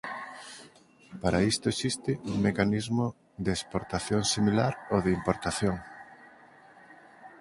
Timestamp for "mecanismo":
2.47-3.05